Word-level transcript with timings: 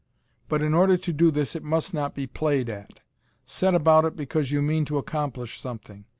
But 0.49 0.63
in 0.63 0.73
order 0.73 0.97
to 0.97 1.13
do 1.13 1.29
this 1.29 1.55
it 1.55 1.61
must 1.61 1.93
not 1.93 2.15
be 2.15 2.25
"played 2.25 2.69
at." 2.71 3.01
Set 3.45 3.75
about 3.75 4.03
it 4.03 4.15
because 4.15 4.51
you 4.51 4.59
mean 4.59 4.83
to 4.85 4.97
accomplish 4.97 5.59
something. 5.59 6.05